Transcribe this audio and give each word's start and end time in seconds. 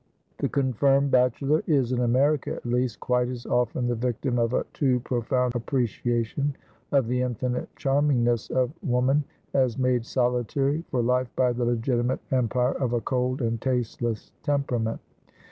The 0.39 0.49
confirmed 0.49 1.11
bachelor 1.11 1.61
is, 1.67 1.91
in 1.91 1.99
America, 2.01 2.55
at 2.55 2.65
least, 2.65 2.99
quite 2.99 3.27
as 3.29 3.45
often 3.45 3.85
the 3.85 3.93
victim 3.93 4.39
of 4.39 4.51
a 4.51 4.65
too 4.73 4.99
profound 5.01 5.53
appreciation 5.53 6.55
of 6.91 7.05
the 7.05 7.21
infinite 7.21 7.69
charmingness 7.75 8.49
of 8.49 8.71
woman, 8.81 9.23
as 9.53 9.77
made 9.77 10.03
solitary 10.07 10.83
for 10.89 11.03
life 11.03 11.29
by 11.35 11.53
the 11.53 11.65
legitimate 11.65 12.21
empire 12.31 12.73
of 12.73 12.93
a 12.93 13.01
cold 13.01 13.43
and 13.43 13.61
tasteless 13.61 14.31
temperament. 14.41 15.01